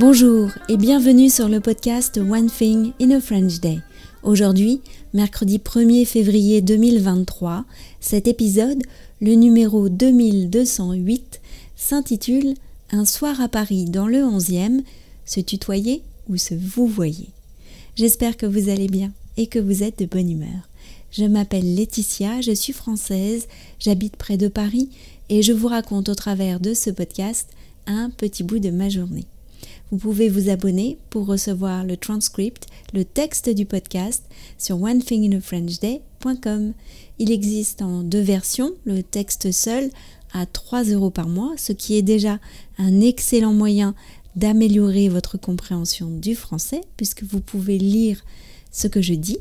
[0.00, 3.80] Bonjour et bienvenue sur le podcast One Thing in a French Day.
[4.22, 4.80] Aujourd'hui,
[5.12, 7.66] mercredi 1er février 2023,
[8.00, 8.82] cet épisode,
[9.20, 11.42] le numéro 2208,
[11.76, 12.54] s'intitule
[12.90, 14.80] Un soir à Paris dans le 11e,
[15.26, 17.28] se tutoyer ou se vous voyez.
[17.94, 20.70] J'espère que vous allez bien et que vous êtes de bonne humeur.
[21.10, 23.48] Je m'appelle Laetitia, je suis française,
[23.78, 24.88] j'habite près de Paris
[25.28, 27.50] et je vous raconte au travers de ce podcast
[27.86, 29.26] un petit bout de ma journée.
[29.90, 34.24] Vous pouvez vous abonner pour recevoir le transcript, le texte du podcast
[34.58, 36.72] sur onethinginafrenchday.com.
[37.18, 39.90] Il existe en deux versions, le texte seul
[40.32, 42.38] à 3 euros par mois, ce qui est déjà
[42.78, 43.94] un excellent moyen
[44.36, 48.24] d'améliorer votre compréhension du français puisque vous pouvez lire
[48.70, 49.38] ce que je dis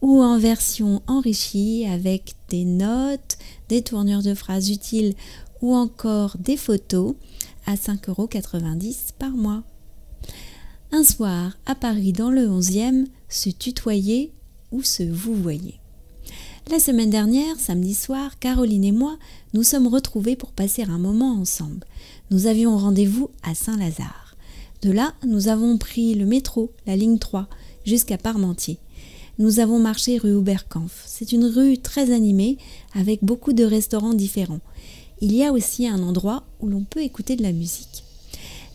[0.00, 5.14] ou en version enrichie avec des notes, des tournures de phrases utiles
[5.60, 7.14] ou encore des photos
[7.70, 8.28] à 5,90 euros
[9.18, 9.62] par mois.
[10.90, 14.32] Un soir, à Paris dans le 11e, se tutoyer
[14.72, 15.78] ou se vouvoyer.
[16.68, 19.18] La semaine dernière, samedi soir, Caroline et moi
[19.54, 21.86] nous sommes retrouvés pour passer un moment ensemble.
[22.32, 24.36] Nous avions rendez-vous à Saint-Lazare.
[24.82, 27.48] De là, nous avons pris le métro, la ligne 3,
[27.84, 28.78] jusqu'à Parmentier.
[29.38, 31.04] Nous avons marché rue Oberkampf.
[31.06, 32.58] C'est une rue très animée
[32.94, 34.60] avec beaucoup de restaurants différents.
[35.22, 38.04] Il y a aussi un endroit où l'on peut écouter de la musique.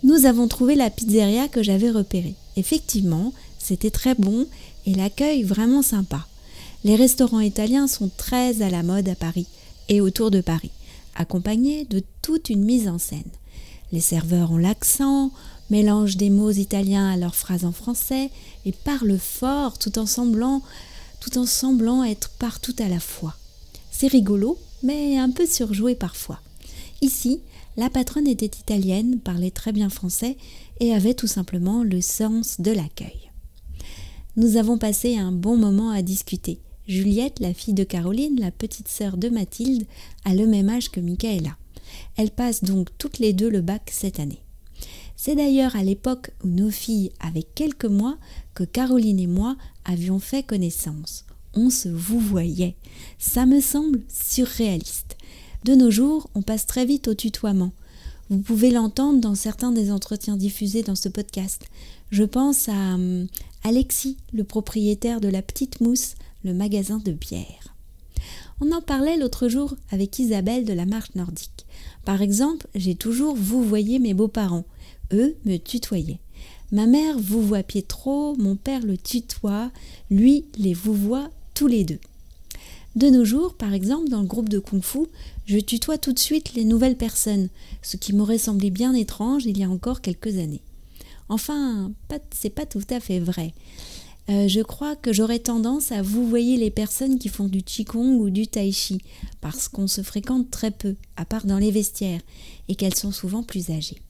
[0.03, 2.35] Nous avons trouvé la pizzeria que j'avais repérée.
[2.55, 4.45] Effectivement, c'était très bon
[4.85, 6.27] et l'accueil vraiment sympa.
[6.83, 9.47] Les restaurants italiens sont très à la mode à Paris
[9.89, 10.69] et autour de Paris,
[11.15, 13.23] accompagnés de toute une mise en scène.
[13.91, 15.31] Les serveurs ont l'accent,
[15.71, 18.29] mélangent des mots italiens à leurs phrases en français
[18.65, 20.61] et parlent fort tout en semblant,
[21.19, 23.35] tout en semblant être partout à la fois.
[23.91, 26.39] C'est rigolo, mais un peu surjoué parfois.
[27.01, 27.41] Ici,
[27.75, 30.37] la patronne était italienne, parlait très bien français
[30.79, 33.31] et avait tout simplement le sens de l'accueil.
[34.37, 36.59] Nous avons passé un bon moment à discuter.
[36.87, 39.85] Juliette, la fille de Caroline, la petite sœur de Mathilde,
[40.23, 41.57] a le même âge que Michaela.
[42.15, 44.41] Elles passent donc toutes les deux le bac cette année.
[45.15, 48.17] C'est d'ailleurs à l'époque où nos filles avaient quelques mois
[48.53, 51.25] que Caroline et moi avions fait connaissance.
[51.55, 52.75] On se vous voyait.
[53.17, 55.17] Ça me semble surréaliste.
[55.63, 57.71] De nos jours, on passe très vite au tutoiement.
[58.29, 61.63] Vous pouvez l'entendre dans certains des entretiens diffusés dans ce podcast.
[62.11, 63.27] Je pense à hum,
[63.63, 67.73] Alexis, le propriétaire de la Petite Mousse, le magasin de bière.
[68.61, 71.65] On en parlait l'autre jour avec Isabelle de la marche nordique.
[72.03, 74.65] Par exemple, j'ai toujours vous voyez mes beaux-parents.
[75.13, 76.19] Eux me tutoyaient.
[76.71, 79.71] Ma mère vous voit Pietro, mon père le tutoie,
[80.09, 81.99] lui les vous voit tous les deux.
[82.95, 84.99] De nos jours, par exemple, dans le groupe de Kung Fu,
[85.47, 87.49] je tutoie tout de suite les nouvelles personnes,
[87.81, 90.61] ce qui m'aurait semblé bien étrange il y a encore quelques années.
[91.27, 91.91] Enfin,
[92.31, 93.53] c'est pas tout à fait vrai.
[94.29, 98.17] Euh, je crois que j'aurais tendance à vous voyez les personnes qui font du qigong
[98.19, 98.99] ou du tai chi,
[99.41, 102.21] parce qu'on se fréquente très peu, à part dans les vestiaires,
[102.67, 104.01] et qu'elles sont souvent plus âgées.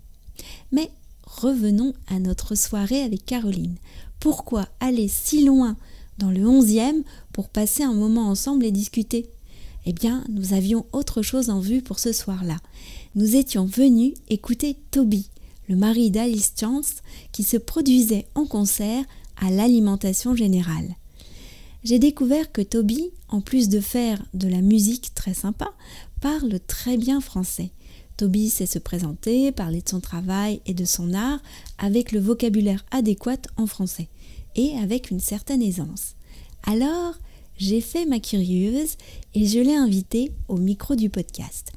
[0.71, 0.89] Mais
[1.23, 3.75] revenons à notre soirée avec Caroline.
[4.19, 5.75] Pourquoi aller si loin
[6.17, 7.03] dans le onzième
[7.33, 9.29] pour passer un moment ensemble et discuter
[9.85, 12.57] Eh bien, nous avions autre chose en vue pour ce soir-là.
[13.15, 15.29] Nous étions venus écouter Toby,
[15.67, 16.95] le mari d'Alice Chance,
[17.31, 19.03] qui se produisait en concert
[19.37, 20.95] à l'alimentation générale.
[21.83, 25.71] J'ai découvert que Toby, en plus de faire de la musique très sympa,
[26.19, 27.71] parle très bien français.
[28.17, 31.39] Toby sait se présenter, parler de son travail et de son art
[31.77, 34.07] avec le vocabulaire adéquat en français
[34.55, 36.15] et avec une certaine aisance.
[36.63, 37.15] Alors,
[37.57, 38.95] j'ai fait ma curieuse
[39.33, 41.71] et je l'ai invité au micro du podcast.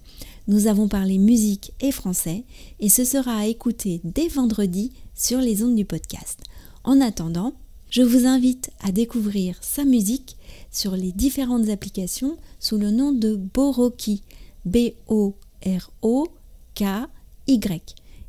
[0.48, 2.44] Nous avons parlé musique et français
[2.80, 6.40] et ce sera à écouter dès vendredi sur les ondes du podcast.
[6.84, 7.52] En attendant,
[7.90, 10.36] je vous invite à découvrir sa musique
[10.70, 14.22] sur les différentes applications sous le nom de Boroki.
[14.64, 15.34] B-O
[15.64, 16.34] R-O-K-Y.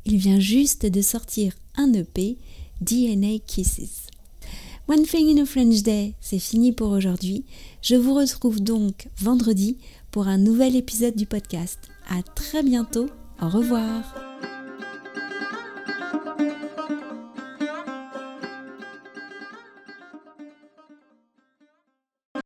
[0.06, 2.38] Il vient juste de sortir un EP,
[2.80, 4.09] DNA Kisses.
[4.90, 7.44] One Thing in a French Day, c'est fini pour aujourd'hui.
[7.80, 9.78] Je vous retrouve donc vendredi
[10.10, 11.78] pour un nouvel épisode du podcast.
[12.08, 13.06] À très bientôt.
[13.40, 14.29] Au revoir.